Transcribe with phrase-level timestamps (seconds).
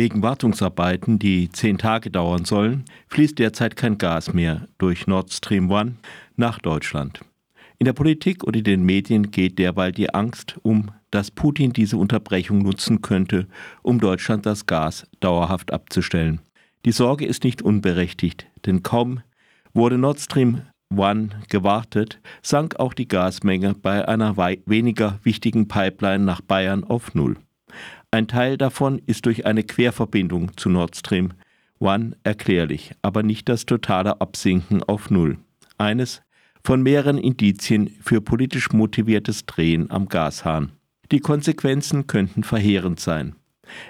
[0.00, 5.70] Wegen Wartungsarbeiten, die zehn Tage dauern sollen, fließt derzeit kein Gas mehr durch Nord Stream
[5.70, 5.92] 1
[6.36, 7.20] nach Deutschland.
[7.78, 11.98] In der Politik und in den Medien geht derweil die Angst um, dass Putin diese
[11.98, 13.46] Unterbrechung nutzen könnte,
[13.82, 16.40] um Deutschland das Gas dauerhaft abzustellen.
[16.86, 19.20] Die Sorge ist nicht unberechtigt, denn kaum
[19.74, 20.62] wurde Nord Stream
[20.96, 27.36] 1 gewartet, sank auch die Gasmenge bei einer weniger wichtigen Pipeline nach Bayern auf Null.
[28.12, 31.32] Ein Teil davon ist durch eine Querverbindung zu Nord Stream
[31.78, 35.38] 1 erklärlich, aber nicht das totale Absinken auf Null.
[35.78, 36.20] Eines
[36.64, 40.72] von mehreren Indizien für politisch motiviertes Drehen am Gashahn.
[41.12, 43.36] Die Konsequenzen könnten verheerend sein.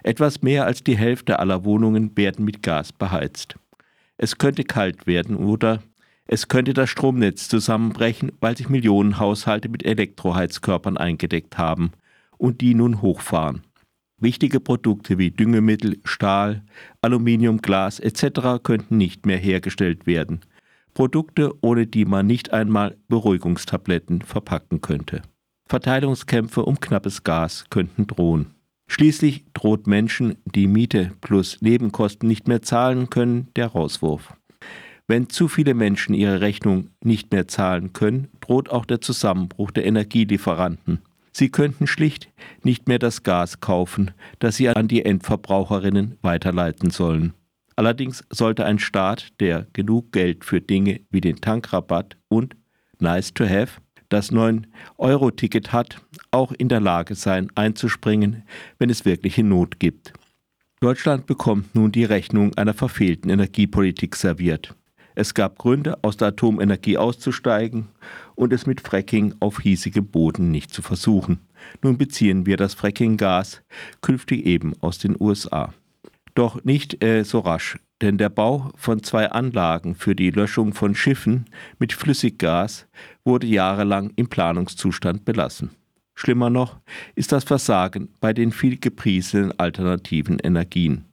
[0.03, 3.57] Etwas mehr als die Hälfte aller Wohnungen werden mit Gas beheizt.
[4.19, 5.83] Es könnte kalt werden oder
[6.27, 11.93] es könnte das Stromnetz zusammenbrechen, weil sich Millionen Haushalte mit Elektroheizkörpern eingedeckt haben
[12.37, 13.63] und die nun hochfahren.
[14.21, 16.63] Wichtige Produkte wie Düngemittel, Stahl,
[17.01, 18.63] Aluminium, Glas etc.
[18.63, 20.41] könnten nicht mehr hergestellt werden.
[20.93, 25.23] Produkte, ohne die man nicht einmal Beruhigungstabletten verpacken könnte.
[25.69, 28.47] Verteilungskämpfe um knappes Gas könnten drohen.
[28.89, 34.35] Schließlich droht Menschen, die Miete plus Nebenkosten nicht mehr zahlen können, der Rauswurf.
[35.07, 39.87] Wenn zu viele Menschen ihre Rechnung nicht mehr zahlen können, droht auch der Zusammenbruch der
[39.87, 41.01] Energielieferanten.
[41.33, 42.29] Sie könnten schlicht
[42.63, 47.35] nicht mehr das Gas kaufen, das sie an die Endverbraucherinnen weiterleiten sollen.
[47.77, 52.57] Allerdings sollte ein Staat, der genug Geld für Dinge wie den Tankrabatt und
[52.99, 58.43] Nice to Have, das 9-Euro-Ticket hat, auch in der Lage sein, einzuspringen,
[58.79, 60.13] wenn es wirkliche Not gibt.
[60.81, 64.75] Deutschland bekommt nun die Rechnung einer verfehlten Energiepolitik serviert.
[65.15, 67.89] Es gab Gründe, aus der Atomenergie auszusteigen
[68.35, 71.41] und es mit Fracking auf hiesigem Boden nicht zu versuchen.
[71.83, 73.63] Nun beziehen wir das Fracking-Gas
[74.01, 75.75] künftig eben aus den USA.
[76.35, 80.95] Doch nicht äh, so rasch, denn der Bau von zwei Anlagen für die Löschung von
[80.95, 81.47] Schiffen
[81.79, 82.87] mit Flüssiggas
[83.25, 85.71] wurde jahrelang im Planungszustand belassen.
[86.15, 86.79] Schlimmer noch
[87.15, 91.07] ist das Versagen bei den viel gepriesenen alternativen Energien.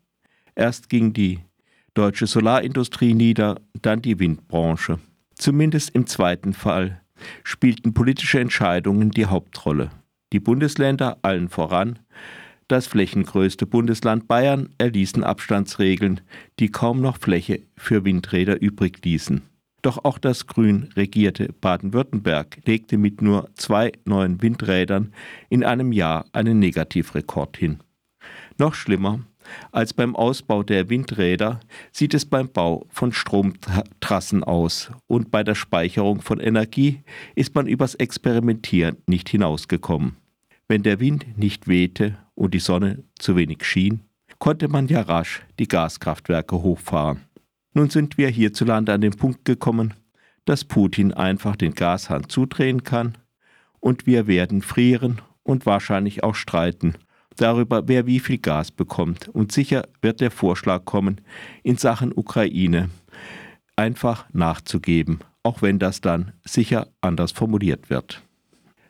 [0.53, 1.39] Erst ging die
[1.97, 4.99] deutsche Solarindustrie nieder, dann die Windbranche.
[5.35, 7.01] Zumindest im zweiten Fall
[7.43, 9.89] spielten politische Entscheidungen die Hauptrolle.
[10.31, 11.99] Die Bundesländer, allen voran,
[12.67, 16.21] das flächengrößte Bundesland Bayern erließen Abstandsregeln,
[16.59, 19.41] die kaum noch Fläche für Windräder übrig ließen.
[19.81, 25.13] Doch auch das grün regierte Baden-Württemberg legte mit nur zwei neuen Windrädern
[25.49, 27.79] in einem Jahr einen Negativrekord hin.
[28.57, 29.21] Noch schlimmer
[29.71, 31.59] als beim Ausbau der Windräder
[31.91, 37.01] sieht es beim Bau von Stromtrassen aus und bei der Speicherung von Energie
[37.35, 40.17] ist man übers Experimentieren nicht hinausgekommen.
[40.67, 44.01] Wenn der Wind nicht wehte und die Sonne zu wenig schien,
[44.39, 47.21] konnte man ja rasch die Gaskraftwerke hochfahren.
[47.73, 49.93] Nun sind wir hierzulande an den Punkt gekommen,
[50.45, 53.17] dass Putin einfach den Gashahn zudrehen kann
[53.79, 56.95] und wir werden frieren und wahrscheinlich auch streiten
[57.37, 59.29] darüber, wer wie viel Gas bekommt.
[59.29, 61.21] Und sicher wird der Vorschlag kommen,
[61.63, 62.89] in Sachen Ukraine
[63.75, 68.21] einfach nachzugeben, auch wenn das dann sicher anders formuliert wird.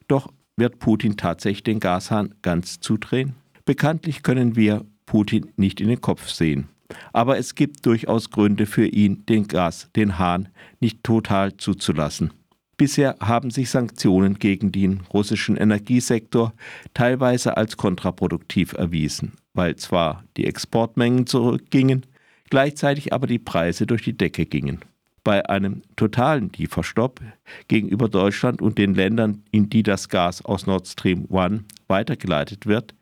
[0.07, 3.36] Doch wird Putin tatsächlich den Gashahn ganz zudrehen?
[3.66, 6.69] Bekanntlich können wir Putin nicht in den Kopf sehen.
[7.13, 10.50] Aber es gibt durchaus Gründe für ihn, den Gas, den Hahn
[10.80, 12.31] nicht total zuzulassen.
[12.78, 16.54] Bisher haben sich Sanktionen gegen den russischen Energiesektor
[16.94, 22.06] teilweise als kontraproduktiv erwiesen, weil zwar die Exportmengen zurückgingen,
[22.52, 24.80] gleichzeitig aber die Preise durch die Decke gingen.
[25.24, 27.20] Bei einem totalen Lieferstopp
[27.68, 32.94] gegenüber Deutschland und den Ländern, in die das Gas aus Nord Stream 1 weitergeleitet wird,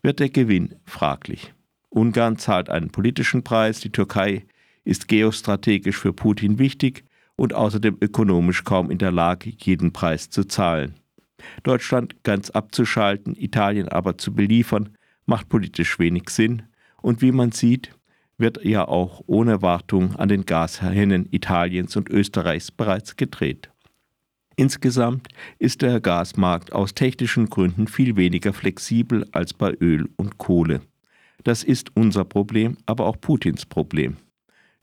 [0.00, 1.52] wird der Gewinn fraglich.
[1.90, 4.44] Ungarn zahlt einen politischen Preis, die Türkei
[4.84, 7.04] ist geostrategisch für Putin wichtig
[7.36, 10.94] und außerdem ökonomisch kaum in der Lage, jeden Preis zu zahlen.
[11.62, 14.90] Deutschland ganz abzuschalten, Italien aber zu beliefern,
[15.26, 16.62] macht politisch wenig Sinn
[17.02, 17.90] und wie man sieht,
[18.38, 23.70] wird ja auch ohne Wartung an den Gashennen Italiens und Österreichs bereits gedreht.
[24.56, 30.80] Insgesamt ist der Gasmarkt aus technischen Gründen viel weniger flexibel als bei Öl und Kohle.
[31.42, 34.16] Das ist unser Problem, aber auch Putins Problem.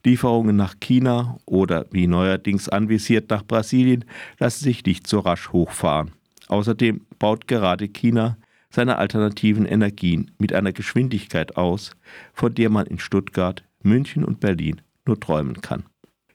[0.04, 4.04] Lieferungen nach China oder wie neuerdings anvisiert nach Brasilien
[4.38, 6.10] lassen sich nicht so rasch hochfahren.
[6.48, 8.36] Außerdem baut gerade China
[8.70, 11.92] seine alternativen Energien mit einer Geschwindigkeit aus,
[12.32, 15.84] von der man in Stuttgart, München und Berlin nur träumen kann.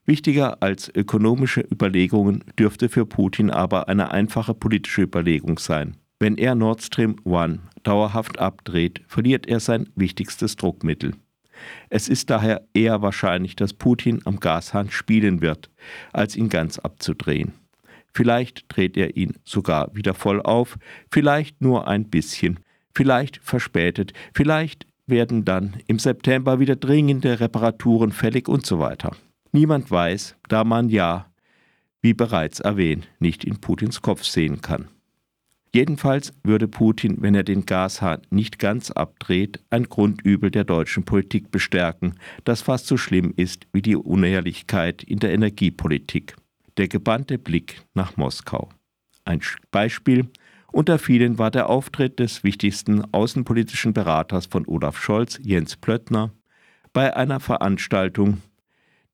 [0.05, 5.97] Wichtiger als ökonomische Überlegungen dürfte für Putin aber eine einfache politische Überlegung sein.
[6.19, 11.13] Wenn er Nord Stream 1 dauerhaft abdreht, verliert er sein wichtigstes Druckmittel.
[11.89, 15.69] Es ist daher eher wahrscheinlich, dass Putin am Gashahn spielen wird,
[16.13, 17.53] als ihn ganz abzudrehen.
[18.13, 20.77] Vielleicht dreht er ihn sogar wieder voll auf,
[21.11, 22.59] vielleicht nur ein bisschen,
[22.93, 29.15] vielleicht verspätet, vielleicht werden dann im September wieder dringende Reparaturen fällig und so weiter.
[29.51, 31.27] Niemand weiß, da man ja,
[32.01, 34.89] wie bereits erwähnt, nicht in Putins Kopf sehen kann.
[35.73, 41.51] Jedenfalls würde Putin, wenn er den Gashahn nicht ganz abdreht, ein Grundübel der deutschen Politik
[41.51, 42.15] bestärken,
[42.45, 46.35] das fast so schlimm ist wie die Unehrlichkeit in der Energiepolitik.
[46.77, 48.69] Der gebannte Blick nach Moskau.
[49.25, 49.41] Ein
[49.71, 50.29] Beispiel
[50.71, 56.31] unter vielen war der Auftritt des wichtigsten außenpolitischen Beraters von Olaf Scholz, Jens Plöttner,
[56.93, 58.41] bei einer Veranstaltung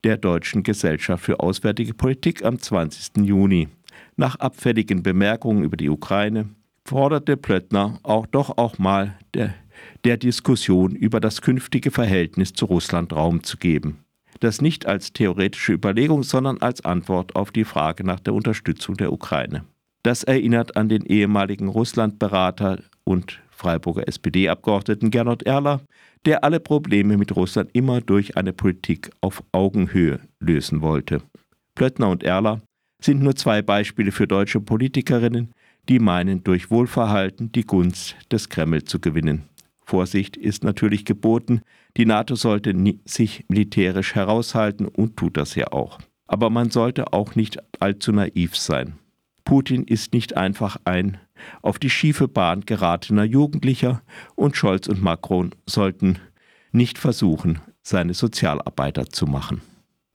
[0.03, 3.25] der Deutschen Gesellschaft für Auswärtige Politik am 20.
[3.25, 3.69] Juni.
[4.15, 6.49] Nach abfälligen Bemerkungen über die Ukraine
[6.85, 9.53] forderte Plöttner auch doch auch mal der,
[10.03, 13.99] der Diskussion über das künftige Verhältnis zu Russland Raum zu geben.
[14.39, 19.13] Das nicht als theoretische Überlegung, sondern als Antwort auf die Frage nach der Unterstützung der
[19.13, 19.63] Ukraine.
[20.03, 25.81] Das erinnert an den ehemaligen Russlandberater und Freiburger SPD-Abgeordneten Gernot Erler,
[26.25, 31.21] der alle Probleme mit Russland immer durch eine Politik auf Augenhöhe lösen wollte.
[31.75, 32.61] Plöttner und Erler
[33.03, 35.53] sind nur zwei Beispiele für deutsche Politikerinnen,
[35.89, 39.43] die meinen, durch Wohlverhalten die Gunst des Kreml zu gewinnen.
[39.81, 41.61] Vorsicht ist natürlich geboten,
[41.97, 42.73] die NATO sollte
[43.05, 45.99] sich militärisch heraushalten und tut das ja auch.
[46.27, 48.93] Aber man sollte auch nicht allzu naiv sein.
[49.43, 51.17] Putin ist nicht einfach ein
[51.61, 54.01] auf die schiefe Bahn geratener Jugendlicher
[54.35, 56.19] und Scholz und Macron sollten
[56.71, 59.61] nicht versuchen, seine Sozialarbeiter zu machen.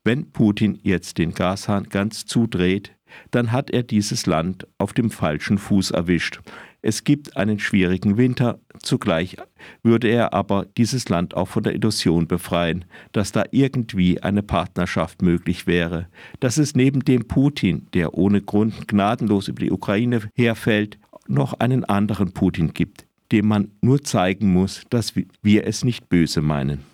[0.08, 2.92] Wenn Putin jetzt den Gashahn ganz zudreht,
[3.30, 6.40] dann hat er dieses Land auf dem falschen Fuß erwischt.
[6.80, 9.36] Es gibt einen schwierigen Winter, zugleich
[9.82, 15.20] würde er aber dieses Land auch von der Illusion befreien, dass da irgendwie eine Partnerschaft
[15.20, 16.06] möglich wäre,
[16.40, 21.84] dass es neben dem Putin, der ohne Grund gnadenlos über die Ukraine herfällt, noch einen
[21.84, 25.12] anderen Putin gibt, dem man nur zeigen muss, dass
[25.42, 26.88] wir es nicht böse meinen.